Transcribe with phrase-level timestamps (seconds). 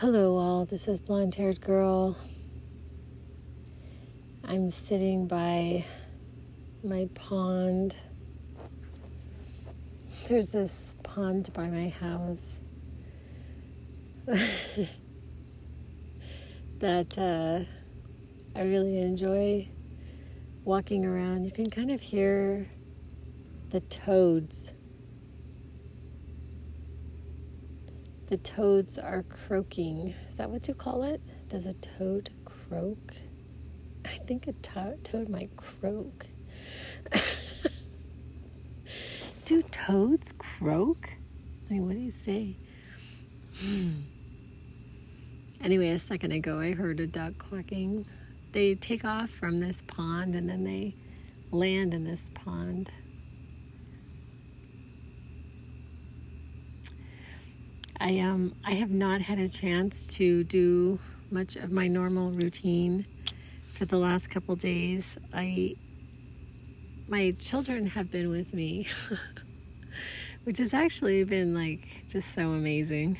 [0.00, 0.64] Hello, all.
[0.64, 2.16] This is Blonde Haired Girl.
[4.48, 5.84] I'm sitting by
[6.82, 7.94] my pond.
[10.26, 12.60] There's this pond by my house
[16.80, 19.68] that uh, I really enjoy
[20.64, 21.44] walking around.
[21.44, 22.66] You can kind of hear
[23.70, 24.70] the toads
[28.30, 30.14] The toads are croaking.
[30.28, 31.20] Is that what you call it?
[31.48, 32.96] Does a toad croak?
[34.04, 36.26] I think a to- toad might croak.
[39.44, 41.10] do toads croak?
[41.68, 42.54] I mean, what do you say?
[43.58, 43.90] Hmm.
[45.64, 48.06] Anyway, a second ago, I heard a duck quacking.
[48.52, 50.94] They take off from this pond and then they
[51.50, 52.92] land in this pond.
[58.02, 60.98] I um I have not had a chance to do
[61.30, 63.04] much of my normal routine
[63.74, 65.18] for the last couple days.
[65.34, 65.76] I
[67.08, 68.88] my children have been with me,
[70.44, 73.18] which has actually been like just so amazing.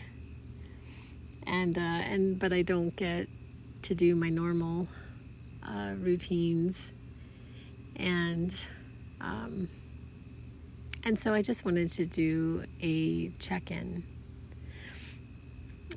[1.47, 3.29] And uh, and but I don't get
[3.83, 4.89] to do my normal
[5.63, 6.91] uh, routines,
[7.97, 8.55] and
[9.21, 9.69] um,
[11.05, 14.05] and so I just wanted to do a check in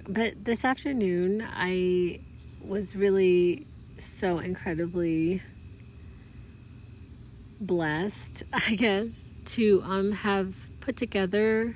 [0.07, 2.19] but this afternoon, I
[2.63, 3.65] was really
[3.97, 5.41] so incredibly
[7.61, 11.75] blessed, I guess, to um, have put together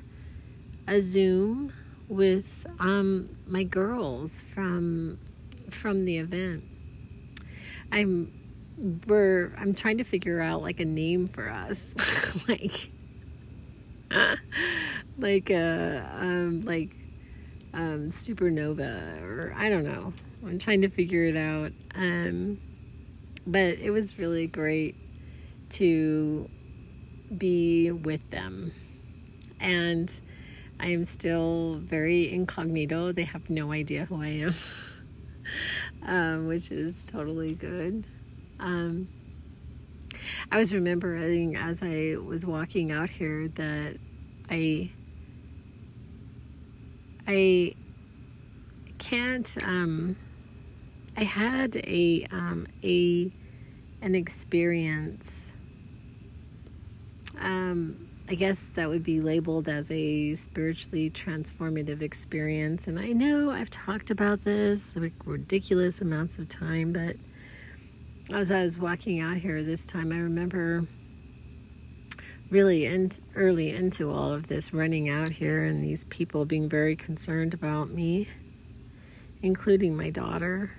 [0.88, 1.72] a Zoom
[2.10, 5.18] with um, my girls from
[5.70, 6.64] from the event.
[7.92, 8.32] I'm
[9.08, 11.94] we're I'm trying to figure out like a name for us,
[12.48, 12.90] like
[15.18, 16.97] like a uh, um, like
[17.74, 20.14] um, supernova, or I don't know.
[20.46, 21.72] I'm trying to figure it out.
[21.96, 22.58] Um,
[23.48, 24.96] but it was really great
[25.72, 26.50] to
[27.36, 28.72] be with them.
[29.60, 30.12] And
[30.80, 33.12] I am still very incognito.
[33.12, 34.56] They have no idea who I am,
[36.06, 38.04] um, which is totally good.
[38.60, 39.08] Um,
[40.52, 43.98] I was remembering as I was walking out here that
[44.50, 44.92] I
[47.28, 47.74] I
[49.00, 49.58] can't.
[49.64, 50.16] Um,
[51.18, 53.32] I had a um, a
[54.02, 55.54] an experience.
[57.40, 62.88] Um, I guess that would be labeled as a spiritually transformative experience.
[62.88, 67.16] And I know I've talked about this like ridiculous amounts of time, but
[68.36, 70.86] as I was walking out here this time, I remember
[72.50, 76.96] really in, early into all of this running out here and these people being very
[76.96, 78.28] concerned about me,
[79.42, 80.72] including my daughter.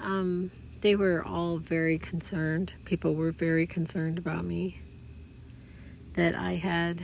[0.00, 0.50] Um,
[0.82, 2.72] they were all very concerned.
[2.84, 4.80] People were very concerned about me
[6.14, 6.98] that I had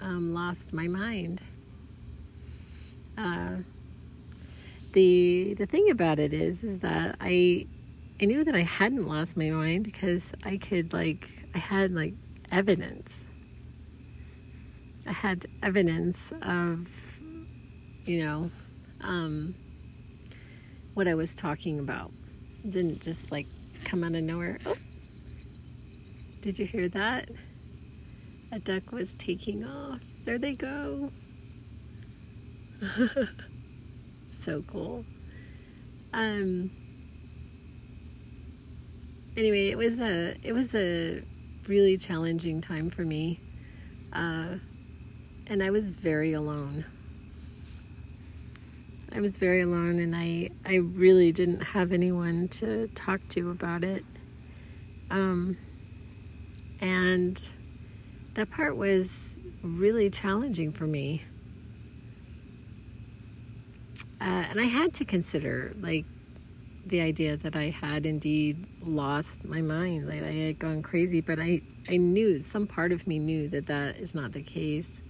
[0.00, 1.40] um, lost my mind.
[3.16, 3.56] Uh,
[4.92, 7.66] the the thing about it is is that I
[8.22, 12.12] I knew that I hadn't lost my mind because I could like I had like
[12.52, 13.24] evidence.
[15.08, 16.86] I had evidence of,
[18.04, 18.48] you know,
[19.02, 19.56] um,
[20.94, 22.12] what I was talking about.
[22.64, 23.48] It didn't just like
[23.84, 24.60] come out of nowhere.
[24.66, 24.76] Oh,
[26.42, 27.28] did you hear that?
[28.52, 29.98] A duck was taking off.
[30.24, 31.10] There they go.
[34.42, 35.04] so cool.
[36.14, 36.70] Um.
[39.36, 41.22] Anyway, it was a it was a
[41.68, 43.40] really challenging time for me.
[44.12, 44.56] Uh,
[45.46, 46.84] and I was very alone.
[49.14, 53.84] I was very alone and I, I really didn't have anyone to talk to about
[53.84, 54.04] it.
[55.10, 55.58] Um,
[56.80, 57.42] and
[58.34, 61.22] that part was really challenging for me.
[64.20, 66.06] Uh, and I had to consider, like,
[66.86, 71.38] the idea that I had indeed lost my mind, that I had gone crazy, but
[71.38, 75.00] I, I knew, some part of me knew that that is not the case.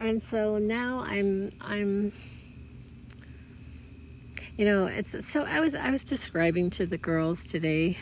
[0.00, 2.12] And so now I'm, I'm,
[4.56, 7.98] you know, it's so I was, I was describing to the girls today.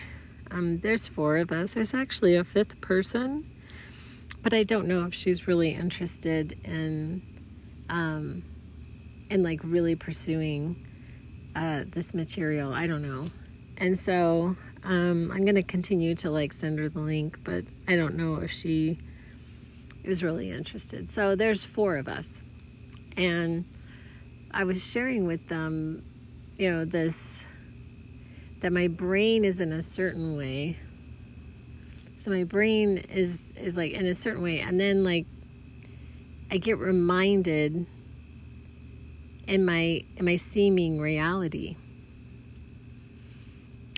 [0.50, 1.74] Um, there's four of us.
[1.74, 3.44] There's actually a fifth person,
[4.42, 7.20] but I don't know if she's really interested in,
[7.90, 8.42] um,
[9.30, 10.76] and like really pursuing
[11.54, 12.72] uh, this material.
[12.72, 13.28] I don't know.
[13.78, 17.96] And so um, I'm going to continue to like send her the link, but I
[17.96, 18.98] don't know if she
[20.04, 21.10] is really interested.
[21.10, 22.40] So there's four of us.
[23.16, 23.64] And
[24.52, 26.02] I was sharing with them,
[26.56, 27.44] you know, this
[28.60, 30.76] that my brain is in a certain way.
[32.18, 35.26] So my brain is is like in a certain way and then like
[36.50, 37.86] I get reminded
[39.48, 41.76] in my my seeming reality.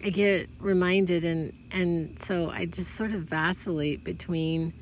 [0.03, 4.73] I get reminded and and so I just sort of vacillate between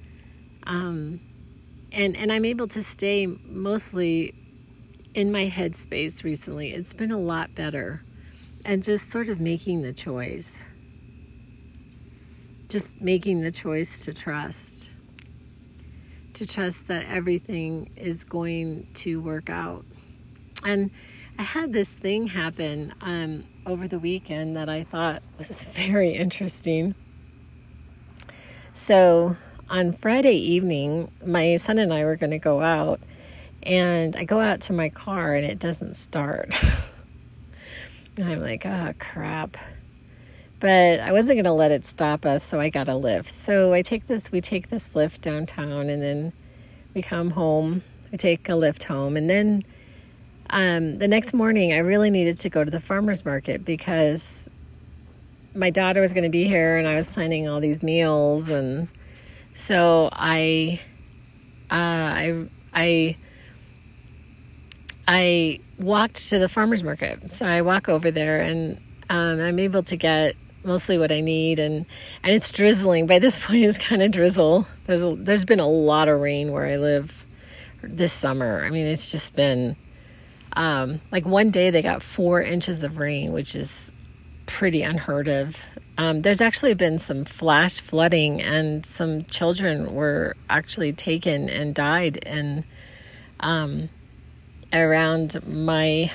[0.65, 1.19] um
[1.91, 4.35] and and I'm able to stay mostly
[5.15, 6.73] in my headspace recently.
[6.73, 8.03] It's been a lot better.
[8.65, 10.65] And just sort of making the choice.
[12.69, 14.91] Just making the choice to trust.
[16.35, 19.85] To trust that everything is going to work out.
[20.65, 20.91] And
[21.39, 26.95] I had this thing happen um, over the weekend that I thought was very interesting.
[28.75, 29.37] So
[29.71, 33.01] on Friday evening, my son and I were going to go out,
[33.63, 36.55] and I go out to my car and it doesn't start.
[38.17, 39.57] and I'm like, oh crap.
[40.61, 43.29] But I wasn't going to let it stop us, so I got a lift.
[43.29, 46.33] So I take this, we take this lift downtown, and then
[46.95, 47.83] we come home.
[48.11, 49.65] We take a lift home, and then
[50.51, 54.49] um, the next morning, I really needed to go to the farmer's market because
[55.55, 58.49] my daughter was going to be here and I was planning all these meals.
[58.51, 58.89] And
[59.55, 60.81] so I,
[61.71, 63.17] uh, I, I,
[65.07, 67.35] I walked to the farmer's market.
[67.35, 68.79] So I walk over there and
[69.11, 70.35] um, I'm able to get
[70.65, 71.87] mostly what I need, and
[72.23, 73.07] and it's drizzling.
[73.07, 74.67] By this point, it's kind of drizzle.
[74.87, 77.25] There's a, there's been a lot of rain where I live
[77.83, 78.63] this summer.
[78.65, 79.77] I mean, it's just been
[80.59, 83.93] um, like one day they got four inches of rain, which is
[84.47, 85.57] pretty unheard of.
[85.97, 92.19] Um, there's actually been some flash flooding, and some children were actually taken and died
[92.27, 92.65] and
[93.39, 93.89] um,
[94.73, 96.11] around my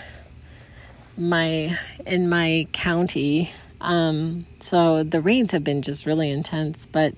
[1.18, 3.50] my in my county.
[3.80, 7.14] Um, so the rains have been just really intense, but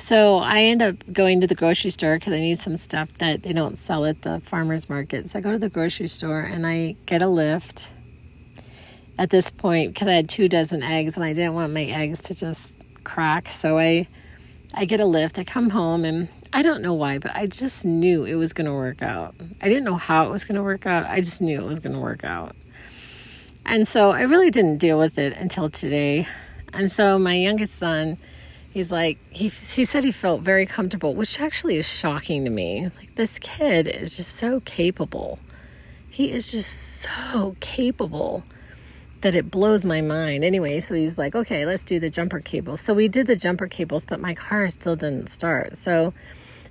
[0.00, 3.42] so I end up going to the grocery store because I need some stuff that
[3.42, 5.28] they don't sell at the farmer's market.
[5.28, 7.90] So I go to the grocery store and I get a lift
[9.18, 12.22] at this point because I had two dozen eggs and I didn't want my eggs
[12.22, 13.48] to just crack.
[13.48, 14.08] So I
[14.72, 15.38] I get a lift.
[15.38, 18.66] I come home and I don't know why, but I just knew it was going
[18.66, 19.34] to work out.
[19.60, 21.04] I didn't know how it was going to work out.
[21.06, 22.56] I just knew it was going to work out.
[23.66, 26.26] And so I really didn't deal with it until today.
[26.72, 28.16] And so my youngest son
[28.70, 32.88] he's like he he said he felt very comfortable, which actually is shocking to me.
[32.96, 35.38] Like this kid is just so capable.
[36.10, 38.44] He is just so capable
[39.20, 40.44] that it blows my mind.
[40.44, 43.66] Anyway, so he's like, "Okay, let's do the jumper cables." So we did the jumper
[43.66, 45.76] cables, but my car still didn't start.
[45.76, 46.14] So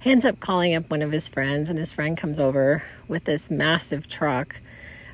[0.01, 3.25] he ends up calling up one of his friends, and his friend comes over with
[3.25, 4.55] this massive truck.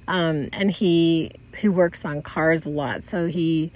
[0.07, 3.71] Um, and he he works on cars a lot, so he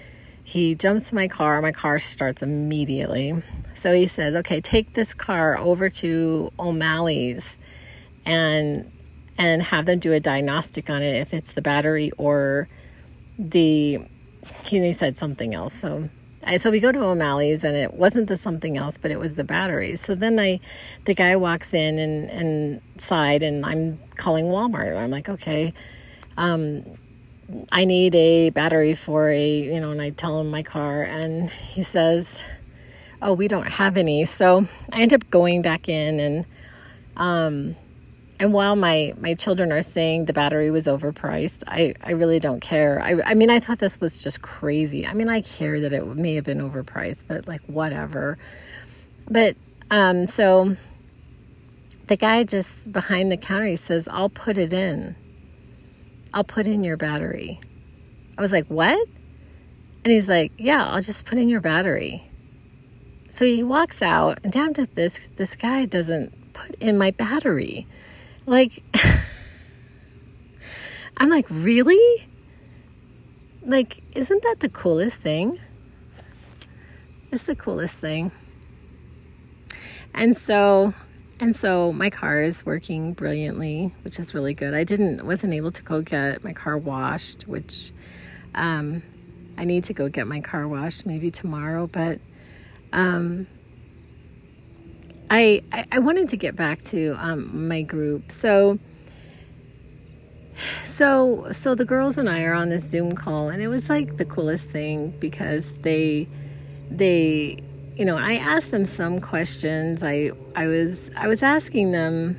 [0.49, 1.61] he jumps my car.
[1.61, 3.35] My car starts immediately.
[3.75, 7.55] So he says, "Okay, take this car over to O'Malley's
[8.25, 8.91] and
[9.37, 12.67] and have them do a diagnostic on it if it's the battery or
[13.37, 13.99] the."
[14.65, 15.75] He said something else.
[15.75, 16.09] So
[16.43, 19.35] I, so we go to O'Malley's and it wasn't the something else, but it was
[19.35, 19.95] the battery.
[19.97, 20.59] So then I,
[21.05, 24.97] the guy walks in and and side and I'm calling Walmart.
[24.97, 25.73] I'm like, okay,
[26.37, 26.83] um,
[27.71, 31.49] I need a battery for a, you know, and I tell him my car, and
[31.49, 32.41] he says,
[33.21, 34.25] Oh, we don't have any.
[34.25, 36.45] So I end up going back in, and,
[37.17, 37.75] um,
[38.39, 42.61] and while my, my children are saying the battery was overpriced, I, I really don't
[42.61, 43.01] care.
[43.01, 45.05] I, I mean, I thought this was just crazy.
[45.05, 48.37] I mean, I care that it may have been overpriced, but like, whatever.
[49.29, 49.57] But,
[49.91, 50.77] um, so
[52.07, 55.15] the guy just behind the counter, he says, I'll put it in.
[56.33, 57.59] I'll put in your battery.
[58.37, 59.07] I was like, What?
[60.03, 62.23] And he's like, Yeah, I'll just put in your battery.
[63.29, 67.85] So he walks out, and damn it, this this guy doesn't put in my battery.
[68.45, 68.83] Like,
[71.17, 72.27] I'm like, really?
[73.65, 75.59] Like, isn't that the coolest thing?
[77.31, 78.31] It's the coolest thing.
[80.15, 80.93] And so
[81.39, 84.73] and so my car is working brilliantly, which is really good.
[84.73, 87.91] I didn't wasn't able to go get my car washed, which
[88.55, 89.01] um,
[89.57, 91.87] I need to go get my car washed maybe tomorrow.
[91.87, 92.19] But
[92.91, 93.47] um,
[95.29, 98.31] I, I, I wanted to get back to um, my group.
[98.31, 98.77] So
[100.55, 104.17] so so the girls and I are on this Zoom call, and it was like
[104.17, 106.27] the coolest thing because they
[106.91, 107.59] they
[107.99, 110.03] you know, I asked them some questions.
[110.03, 112.37] I I was I was asking them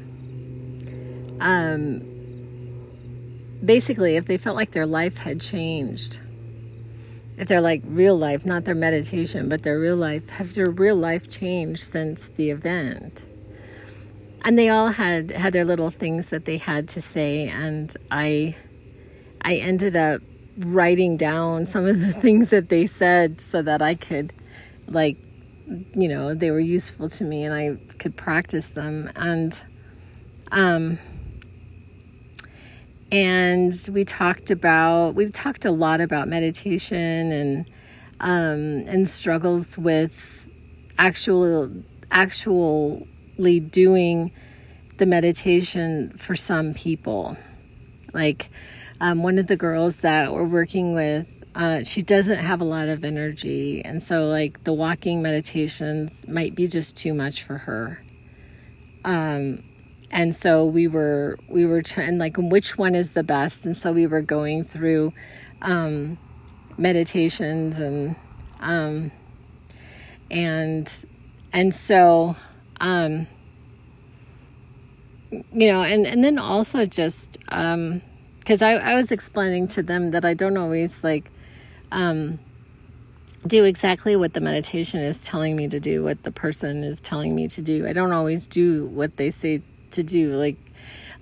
[1.39, 2.01] um
[3.63, 6.19] basically if they felt like their life had changed.
[7.37, 10.97] If they're like real life, not their meditation, but their real life, has their real
[10.97, 13.27] life changed since the event?
[14.47, 18.57] And they all had had their little things that they had to say and I
[19.43, 20.23] I ended up
[20.57, 24.33] writing down some of the things that they said so that I could
[24.89, 25.19] like
[25.95, 29.11] you know they were useful to me and I could practice them.
[29.17, 29.63] And
[30.53, 30.99] um
[33.13, 37.67] and we talked about we've talked a lot about meditation and
[38.21, 40.37] um and struggles with
[40.99, 41.71] actual
[42.11, 44.33] actually doing
[44.99, 47.37] the meditation for some people.
[48.13, 48.51] Like
[49.01, 52.89] um, one of the girls that we're working with, uh, she doesn't have a lot
[52.89, 53.85] of energy.
[53.85, 58.01] And so, like, the walking meditations might be just too much for her.
[59.05, 59.63] Um,
[60.11, 63.93] and so we were we were trying like which one is the best and so
[63.93, 65.13] we were going through
[65.63, 66.19] um,
[66.77, 68.17] meditations and
[68.61, 69.11] um,
[70.31, 71.05] and
[71.53, 72.37] and so
[72.81, 73.27] um,
[75.31, 78.03] you know and and then also just um,
[78.41, 81.31] because I, I was explaining to them that I don't always like
[81.93, 82.39] um,
[83.47, 87.35] do exactly what the meditation is telling me to do, what the person is telling
[87.35, 87.87] me to do.
[87.87, 90.37] I don't always do what they say to do.
[90.37, 90.57] Like,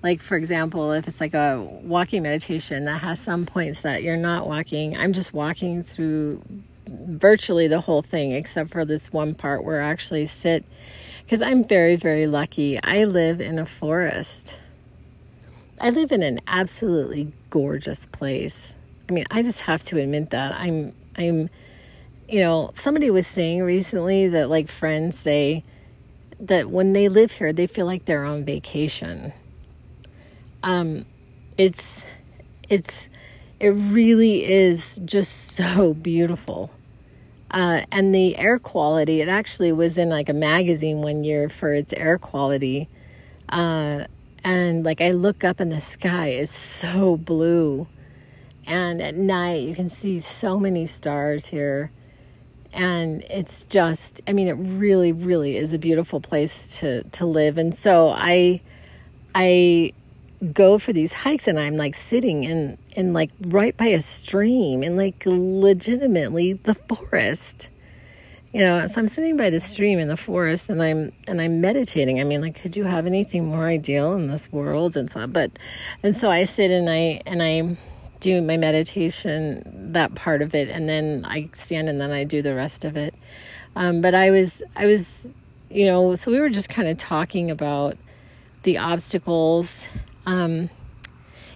[0.03, 4.17] like for example, if it's like a walking meditation that has some points that you're
[4.17, 6.41] not walking, I'm just walking through
[6.87, 10.65] virtually the whole thing except for this one part where I actually sit
[11.23, 12.81] because I'm very, very lucky.
[12.83, 14.59] I live in a forest
[15.81, 18.75] I live in an absolutely gorgeous place.
[19.09, 20.53] I mean, I just have to admit that.
[20.53, 21.49] I'm I'm
[22.27, 25.63] you know, somebody was saying recently that like friends say
[26.41, 29.33] that when they live here, they feel like they're on vacation.
[30.63, 31.05] Um
[31.57, 32.11] it's
[32.69, 33.09] it's
[33.59, 36.71] it really is just so beautiful.
[37.51, 41.73] Uh, and the air quality, it actually was in like a magazine one year for
[41.73, 42.87] its air quality.
[43.49, 44.03] Uh,
[44.43, 47.87] and like I look up and the sky is so blue.
[48.69, 51.91] And at night you can see so many stars here.
[52.71, 57.57] And it's just I mean it really really is a beautiful place to to live.
[57.57, 58.61] And so I
[59.35, 59.93] I
[60.53, 64.83] go for these hikes and I'm like sitting in in like right by a stream
[64.83, 67.69] in like legitimately the forest
[68.53, 71.61] you know so i'm sitting by the stream in the forest and i'm and i'm
[71.61, 75.27] meditating i mean like could you have anything more ideal in this world and so
[75.27, 75.51] but
[76.03, 77.77] and so i sit and i and i
[78.19, 82.41] do my meditation that part of it and then i stand and then i do
[82.41, 83.13] the rest of it.
[83.75, 85.31] Um, but i was i was
[85.69, 87.95] you know so we were just kind of talking about
[88.63, 89.87] the obstacles
[90.25, 90.69] um,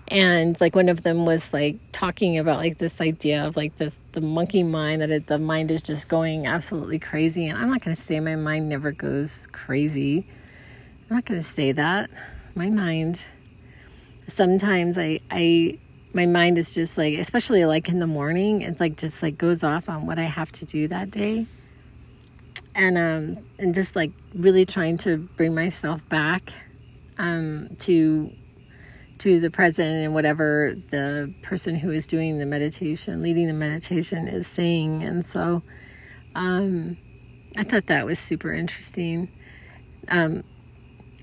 [0.08, 3.96] and like one of them was like talking about like this idea of like this
[4.14, 7.82] the monkey mind that it, the mind is just going absolutely crazy and i'm not
[7.82, 10.26] going to say my mind never goes crazy.
[11.10, 12.10] I'm not going to say that.
[12.56, 13.24] My mind
[14.28, 15.78] sometimes i i
[16.14, 19.64] my mind is just like especially like in the morning it like just like goes
[19.64, 21.46] off on what i have to do that day
[22.76, 26.42] and um and just like really trying to bring myself back
[27.18, 28.30] um to
[29.24, 34.28] to the present and whatever the person who is doing the meditation, leading the meditation,
[34.28, 35.02] is saying.
[35.02, 35.62] And so
[36.36, 36.98] um,
[37.56, 39.30] I thought that was super interesting.
[40.10, 40.44] Um,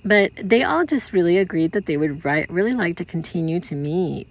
[0.03, 4.27] but they all just really agreed that they would really like to continue to meet.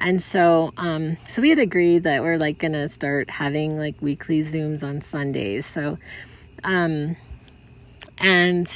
[0.00, 4.40] And so, um, so we had agreed that we're like gonna start having like weekly
[4.40, 5.64] Zooms on Sundays.
[5.66, 5.98] So,
[6.62, 7.16] um,
[8.18, 8.68] and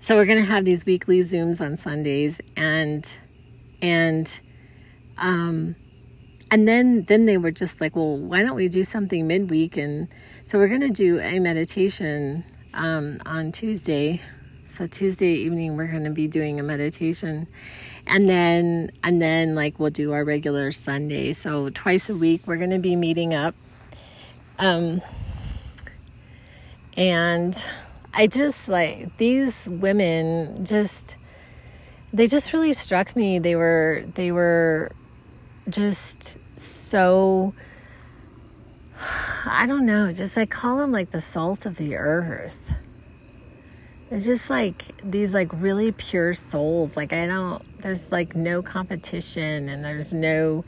[0.00, 3.06] so we're gonna have these weekly Zooms on Sundays, and
[3.80, 4.40] and
[5.18, 5.76] um,
[6.50, 9.76] and then then they were just like, well, why don't we do something midweek?
[9.76, 10.08] And
[10.44, 12.44] so we're to do a meditation
[12.74, 14.20] um, on Tuesday.
[14.70, 17.48] So Tuesday evening we're going to be doing a meditation,
[18.06, 21.32] and then and then like we'll do our regular Sunday.
[21.32, 23.56] So twice a week we're going to be meeting up.
[24.60, 25.02] Um,
[26.96, 27.52] and
[28.14, 31.18] I just like these women just
[32.12, 33.40] they just really struck me.
[33.40, 34.92] They were they were
[35.68, 37.54] just so
[39.46, 42.56] I don't know, just I call them like the salt of the earth.
[44.10, 46.96] It's just like these like really pure souls.
[46.96, 50.64] Like I don't there's like no competition and there's no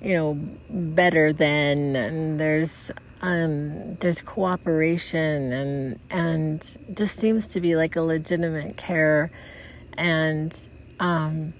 [0.00, 6.60] you know better than and there's um, there's cooperation and and
[6.94, 9.30] just seems to be like a legitimate care
[9.96, 11.52] and um,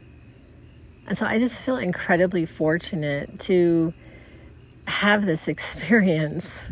[1.07, 3.93] and so I just feel incredibly fortunate to
[4.89, 6.65] have this experience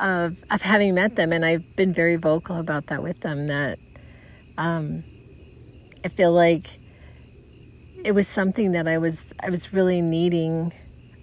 [0.00, 3.78] of of having met them and I've been very vocal about that with them that
[4.56, 5.02] um,
[6.04, 6.78] I feel like
[8.04, 10.72] it was something that I was I was really needing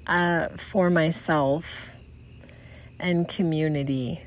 [0.08, 1.96] uh, for myself
[3.00, 4.22] and community.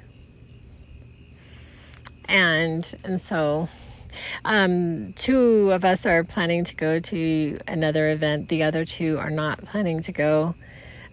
[2.28, 3.69] And and so
[4.45, 8.49] um, two of us are planning to go to another event.
[8.49, 10.55] The other two are not planning to go.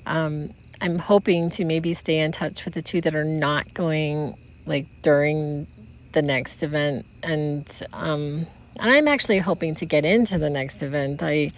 [0.06, 0.50] Um,
[0.82, 4.86] I'm hoping to maybe stay in touch with the two that are not going like
[5.02, 5.68] during
[6.14, 8.48] the next event and um
[8.80, 11.24] and I'm actually hoping to get into the next event.
[11.24, 11.52] I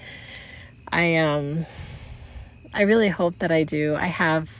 [0.91, 1.65] I um
[2.73, 3.95] I really hope that I do.
[3.95, 4.51] I have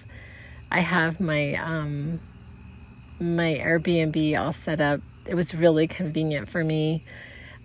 [0.71, 2.19] I have my um,
[3.19, 4.99] my Airbnb all set up.
[5.25, 7.03] It was really convenient for me.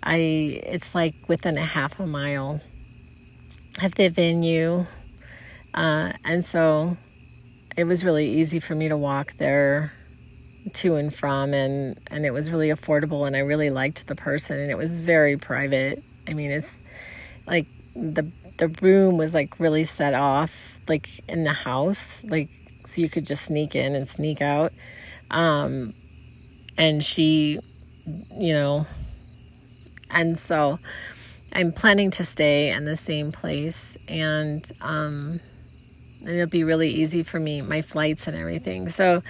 [0.01, 0.17] I
[0.63, 2.61] it's like within a half a mile
[3.81, 4.85] of the venue,
[5.73, 6.97] uh, and so
[7.75, 9.91] it was really easy for me to walk there
[10.73, 14.59] to and from, and and it was really affordable, and I really liked the person,
[14.59, 16.01] and it was very private.
[16.27, 16.81] I mean, it's
[17.47, 22.49] like the the room was like really set off, like in the house, like
[22.85, 24.71] so you could just sneak in and sneak out.
[25.31, 25.93] Um,
[26.77, 27.59] and she,
[28.37, 28.85] you know,
[30.09, 30.79] and so
[31.53, 35.39] I'm planning to stay in the same place, and um,
[36.27, 38.89] it'll be really easy for me, my flights and everything.
[38.89, 39.23] So,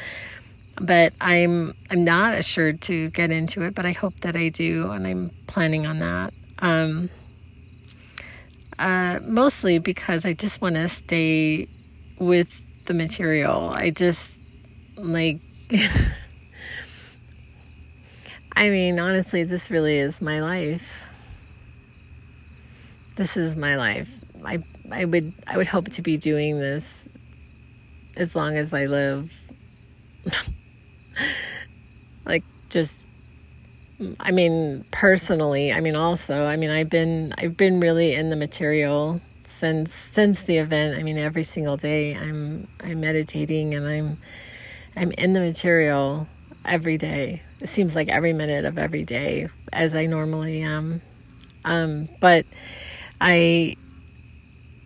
[0.81, 4.91] but I'm I'm not assured to get into it, but I hope that I do,
[4.91, 6.33] and I'm planning on that.
[6.59, 7.09] Um,
[8.79, 11.67] uh, mostly because I just want to stay
[12.19, 12.49] with
[12.85, 13.69] the material.
[13.69, 14.39] I just
[14.97, 15.39] like
[18.55, 21.09] I mean, honestly, this really is my life.
[23.15, 24.22] This is my life.
[24.45, 24.59] I
[24.91, 27.07] I would I would hope to be doing this
[28.15, 29.31] as long as I live.
[32.25, 33.01] like just
[34.19, 38.35] I mean, personally, I mean also, I mean I've been I've been really in the
[38.35, 40.97] material since since the event.
[40.99, 44.17] I mean, every single day I'm I'm meditating and I'm
[44.95, 46.27] I'm in the material
[46.65, 47.41] every day.
[47.61, 51.01] It seems like every minute of every day, as I normally am.
[51.65, 52.45] Um, but
[53.21, 53.75] I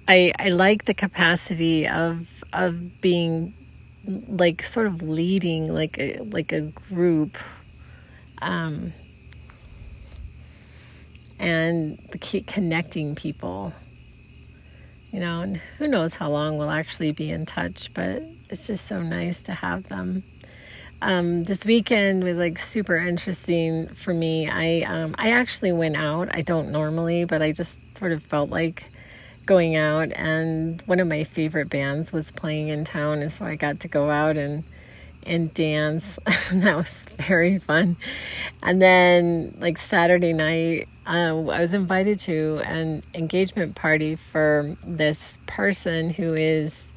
[0.08, 3.54] I I like the capacity of of being
[4.06, 7.38] like sort of leading like a like a group
[8.42, 8.94] um,
[11.40, 12.00] and
[12.48, 13.74] connecting people
[15.12, 18.88] you know, and who knows how long we'll actually be in touch, but it's just
[18.88, 20.24] so nice to have them.
[21.02, 24.50] Um, this weekend was like super interesting for me.
[24.50, 26.34] I um, I actually went out.
[26.34, 28.90] I don't normally, but I just sort of felt like
[29.48, 33.56] going out, and one of my favorite bands was playing in town, and so I
[33.56, 34.64] got to go out and
[35.26, 36.20] and dance.
[36.52, 37.98] that was very fun.
[38.64, 45.38] And then, like Saturday night, uh, I was invited to an engagement party for this
[45.48, 46.90] person who is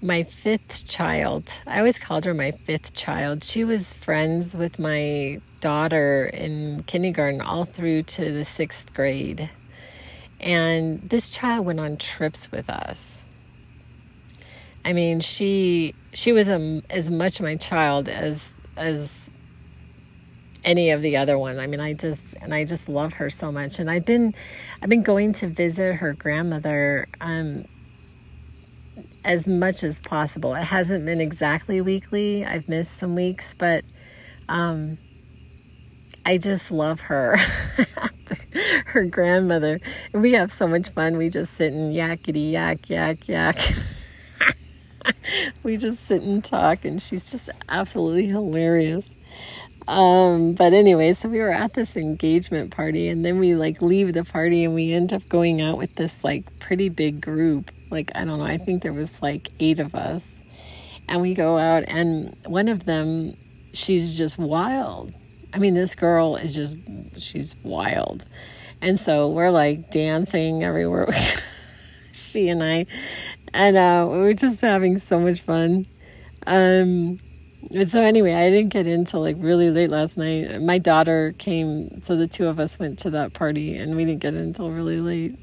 [0.00, 1.58] my fifth child.
[1.66, 3.42] I always called her my fifth child.
[3.42, 9.50] She was friends with my daughter in kindergarten all through to the sixth grade.
[10.40, 13.18] And this child went on trips with us.
[14.84, 19.28] I mean, she she was a, as much my child as as
[20.64, 21.58] any of the other ones.
[21.58, 23.78] I mean, I just and I just love her so much.
[23.78, 24.34] And I've been
[24.82, 27.64] I've been going to visit her grandmother um,
[29.24, 30.54] as much as possible.
[30.54, 32.44] It hasn't been exactly weekly.
[32.44, 33.84] I've missed some weeks, but
[34.48, 34.98] um,
[36.24, 37.36] I just love her.
[38.86, 39.80] her grandmother.
[40.12, 41.16] And we have so much fun.
[41.16, 43.56] We just sit and yakety yak yak yak.
[45.62, 49.10] we just sit and talk, and she's just absolutely hilarious.
[49.86, 54.12] Um, but anyway, so we were at this engagement party, and then we like leave
[54.12, 57.70] the party, and we end up going out with this like pretty big group.
[57.90, 60.42] Like, I don't know, I think there was like eight of us.
[61.08, 63.34] And we go out, and one of them,
[63.72, 65.14] she's just wild.
[65.54, 66.76] I mean, this girl is just,
[67.18, 68.26] she's wild.
[68.80, 71.08] And so we're like dancing everywhere.
[72.12, 72.86] she and I
[73.54, 75.86] and uh, we were just having so much fun.
[76.46, 77.18] Um,
[77.86, 80.60] so anyway, I didn't get in like really late last night.
[80.60, 84.20] My daughter came, so the two of us went to that party, and we didn't
[84.20, 85.34] get in until really late.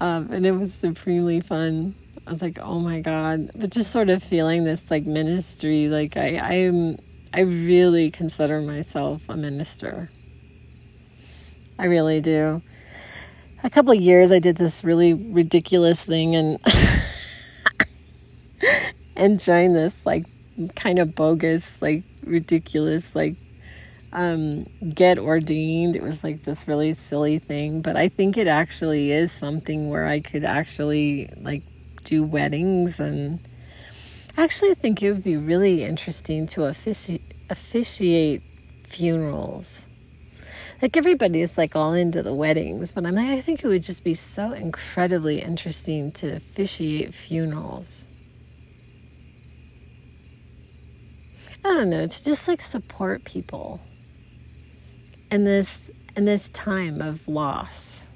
[0.00, 1.94] Um, and it was supremely fun.
[2.26, 3.50] I was like, oh my God.
[3.56, 6.98] But just sort of feeling this like ministry, like I, I'm,
[7.32, 10.10] I really consider myself a minister.
[11.78, 12.62] I really do.
[13.62, 16.58] A couple of years I did this really ridiculous thing and
[19.16, 20.24] and joined this like
[20.74, 23.36] kind of bogus, like ridiculous, like
[24.12, 24.64] um,
[24.94, 25.96] get ordained.
[25.96, 30.06] It was like this really silly thing, but I think it actually is something where
[30.06, 31.62] I could actually like
[32.04, 33.38] do weddings and
[34.36, 38.42] actually think it would be really interesting to offici- officiate
[38.84, 39.84] funerals.
[40.80, 43.82] Like everybody is like all into the weddings, but I'm like, I think it would
[43.82, 48.06] just be so incredibly interesting to officiate funerals.
[51.64, 53.80] I don't know, to just like support people
[55.30, 58.06] in this in this time of loss.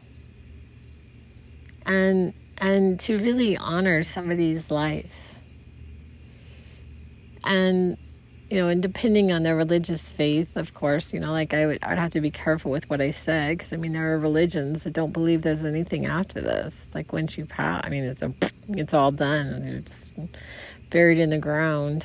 [1.84, 5.34] And and to really honor somebody's life.
[7.42, 7.96] And
[8.52, 11.82] you know, and depending on their religious faith, of course, you know, like I would,
[11.82, 14.18] I would have to be careful with what I said because I mean, there are
[14.18, 16.86] religions that don't believe there's anything after this.
[16.94, 18.30] Like once you pass, I mean, it's a,
[18.68, 19.82] it's all done.
[19.86, 20.12] Just
[20.90, 22.04] buried in the ground.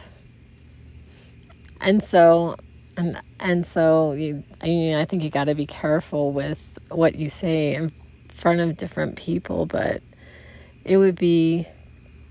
[1.82, 2.56] And so,
[2.96, 7.16] and and so, you, I mean, I think you got to be careful with what
[7.16, 7.90] you say in
[8.30, 10.02] front of different people, but
[10.86, 11.68] it would be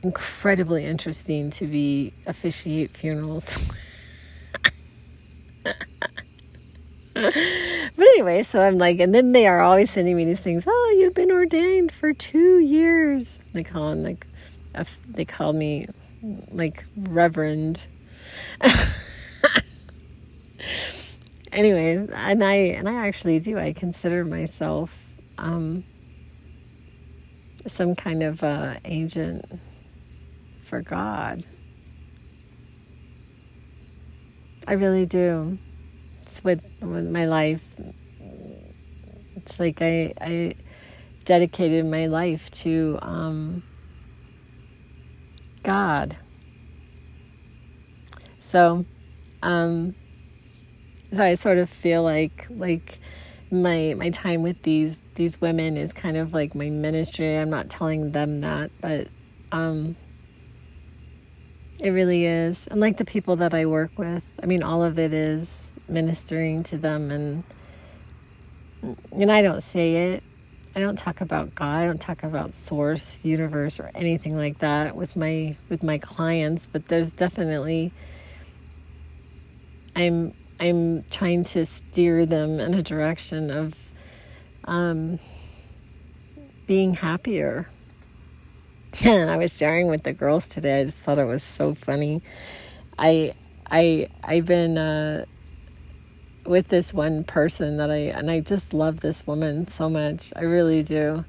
[0.02, 3.58] incredibly interesting to be officiate funerals.
[7.96, 10.64] but anyway, so I'm like, and then they are always sending me these things.
[10.66, 13.38] Oh, you've been ordained for two years.
[13.54, 14.26] They call them like,
[15.08, 15.88] they call me
[16.52, 17.80] like Reverend.
[21.52, 23.58] Anyways, and I and I actually do.
[23.58, 25.02] I consider myself
[25.38, 25.84] um,
[27.66, 29.46] some kind of uh, agent
[30.66, 31.44] for God.
[34.68, 35.56] I really do.
[36.44, 37.62] With, with my life.
[39.36, 40.54] It's like I, I
[41.24, 43.62] dedicated my life to um,
[45.62, 46.16] God.
[48.40, 48.84] So,
[49.42, 49.94] um,
[51.12, 52.98] so I sort of feel like like
[53.50, 57.36] my my time with these these women is kind of like my ministry.
[57.36, 59.08] I'm not telling them that, but
[59.52, 59.96] um,
[61.80, 62.66] it really is.
[62.68, 66.62] And like the people that I work with, I mean, all of it is ministering
[66.64, 67.10] to them.
[67.10, 67.44] And,
[69.12, 70.22] and I don't say it.
[70.74, 71.82] I don't talk about God.
[71.82, 76.66] I don't talk about source, universe, or anything like that with my with my clients.
[76.66, 77.92] But there's definitely
[79.94, 83.74] I'm I'm trying to steer them in a direction of
[84.64, 85.18] um,
[86.66, 87.66] being happier
[89.04, 90.80] and I was sharing with the girls today.
[90.80, 92.22] I just thought it was so funny.
[92.98, 93.34] I
[93.70, 95.26] I I've been uh,
[96.48, 100.32] with this one person that I and I just love this woman so much.
[100.34, 101.24] I really do.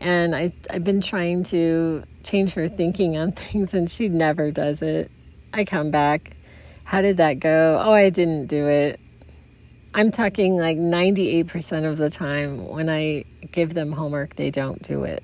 [0.00, 4.82] And I I've been trying to change her thinking on things and she never does
[4.82, 5.10] it.
[5.52, 6.36] I come back.
[6.84, 7.80] How did that go?
[7.84, 8.98] Oh, I didn't do it.
[9.92, 15.02] I'm talking like 98% of the time when I give them homework, they don't do
[15.02, 15.22] it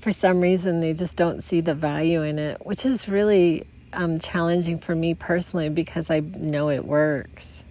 [0.00, 4.18] for some reason they just don't see the value in it, which is really um,
[4.18, 7.64] challenging for me personally because I know it works.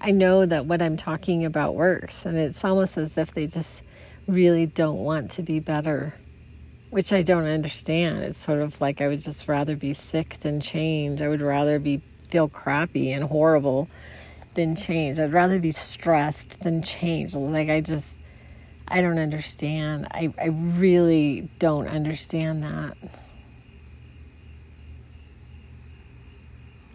[0.00, 3.82] I know that what I'm talking about works, and it's almost as if they just
[4.28, 6.14] really don't want to be better,
[6.90, 8.22] which I don't understand.
[8.22, 11.20] It's sort of like I would just rather be sick than change.
[11.20, 11.98] I would rather be
[12.28, 13.88] feel crappy and horrible
[14.54, 15.18] than change.
[15.18, 17.34] I'd rather be stressed than change.
[17.34, 18.20] Like I just
[18.88, 20.06] I don't understand.
[20.10, 22.96] I, I really don't understand that.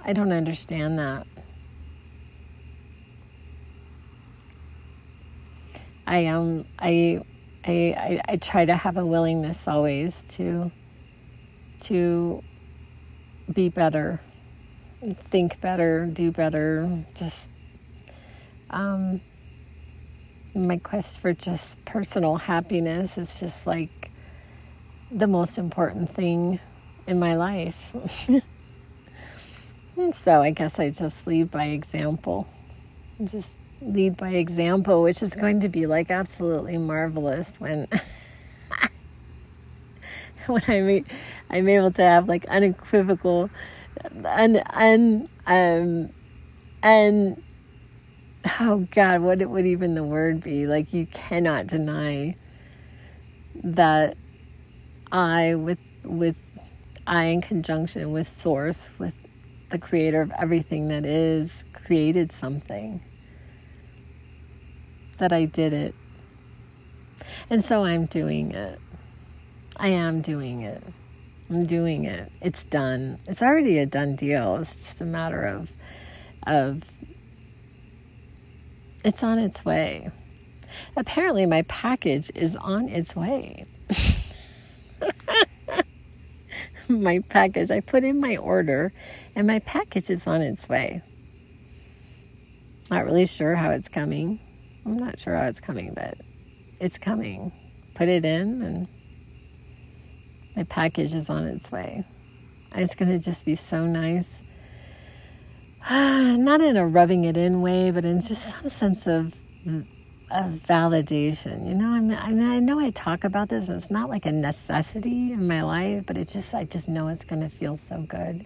[0.04, 1.28] I don't understand that.
[6.08, 7.22] I um I
[7.66, 10.72] I, I I try to have a willingness always to
[11.82, 12.44] to
[13.54, 14.20] be better,
[15.02, 17.50] think better, do better, just
[18.70, 19.22] um
[20.54, 24.12] my quest for just personal happiness is just like
[25.12, 26.60] the most important thing
[27.08, 27.96] in my life.
[30.14, 32.48] so I guess I just lead by example.
[33.24, 37.88] Just lead by example, which is going to be like absolutely marvelous when
[40.48, 41.06] when I'm
[41.50, 43.50] I'm able to have like unequivocal
[44.26, 46.10] and and um
[46.84, 47.42] and
[48.60, 50.68] oh God, what would even the word be?
[50.68, 52.36] Like, you cannot deny
[53.64, 54.18] that
[55.12, 56.38] I with with
[57.06, 59.16] I in conjunction with source with
[59.72, 63.02] the creator of everything that is created something
[65.18, 65.96] that I did it.
[67.50, 68.80] And so I'm doing it.
[69.78, 70.84] I am doing it.
[71.50, 72.32] I'm doing it.
[72.42, 73.18] It's done.
[73.28, 74.58] It's already a done deal.
[74.58, 75.72] It's just a matter of
[76.48, 76.90] of
[79.04, 80.10] it's on its way.
[80.96, 83.66] Apparently my package is on its way.
[87.02, 87.72] my package.
[87.72, 88.92] I put in my order
[89.36, 91.02] and my package is on its way.
[92.90, 94.40] Not really sure how it's coming.
[94.86, 96.16] I'm not sure how it's coming, but
[96.80, 97.52] it's coming.
[97.96, 98.88] Put it in, and
[100.56, 102.04] my package is on its way.
[102.76, 104.44] It's going to just be so nice.
[105.90, 109.36] Not in a rubbing it in way, but in just some sense of,
[110.32, 111.68] of validation.
[111.68, 114.10] You know, I mean, I mean, I know I talk about this, and it's not
[114.10, 117.50] like a necessity in my life, but it just, I just know it's going to
[117.50, 118.46] feel so good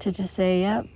[0.00, 0.86] to just say, yep,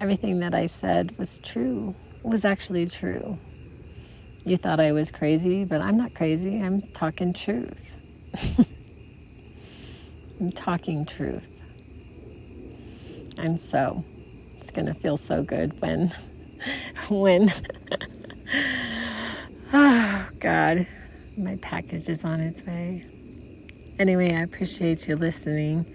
[0.00, 3.38] everything that I said was true was actually true.
[4.44, 6.60] You thought I was crazy, but I'm not crazy.
[6.62, 8.00] I'm talking truth.
[10.40, 11.50] I'm talking truth.
[13.38, 14.04] And so
[14.58, 16.12] it's going to feel so good when,
[17.08, 17.50] when,
[20.44, 20.86] God,
[21.38, 23.02] my package is on its way.
[23.98, 25.86] Anyway, I appreciate you listening.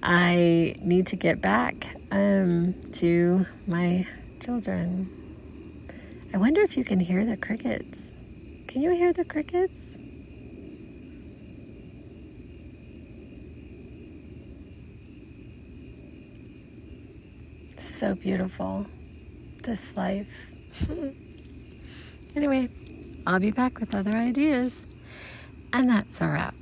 [0.00, 1.74] I need to get back
[2.12, 4.06] um, to my
[4.40, 5.08] children.
[6.32, 8.12] I wonder if you can hear the crickets.
[8.68, 9.98] Can you hear the crickets?
[17.80, 18.86] So beautiful,
[19.64, 20.48] this life.
[22.36, 22.68] anyway,
[23.26, 24.82] I'll be back with other ideas.
[25.72, 26.54] And that's a wrap.